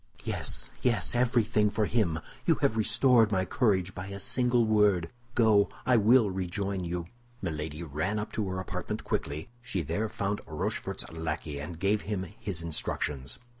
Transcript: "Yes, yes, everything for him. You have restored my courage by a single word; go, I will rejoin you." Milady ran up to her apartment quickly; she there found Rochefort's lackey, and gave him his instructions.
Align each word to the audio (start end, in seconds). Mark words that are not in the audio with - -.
"Yes, 0.23 0.71
yes, 0.81 1.13
everything 1.13 1.69
for 1.69 1.85
him. 1.85 2.17
You 2.47 2.55
have 2.61 2.75
restored 2.75 3.31
my 3.31 3.45
courage 3.45 3.93
by 3.93 4.07
a 4.07 4.19
single 4.19 4.65
word; 4.65 5.11
go, 5.35 5.69
I 5.85 5.95
will 5.97 6.31
rejoin 6.31 6.83
you." 6.83 7.05
Milady 7.39 7.83
ran 7.83 8.17
up 8.17 8.31
to 8.31 8.49
her 8.49 8.59
apartment 8.59 9.03
quickly; 9.03 9.49
she 9.61 9.83
there 9.83 10.09
found 10.09 10.41
Rochefort's 10.47 11.07
lackey, 11.11 11.59
and 11.61 11.77
gave 11.79 12.01
him 12.01 12.23
his 12.39 12.63
instructions. 12.63 13.37